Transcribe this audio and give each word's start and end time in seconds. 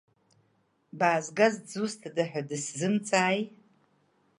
Баазгаз 0.97 1.55
дзусҭада 1.65 2.23
ҳәа 2.29 2.41
дысзымҵааи. 2.47 3.41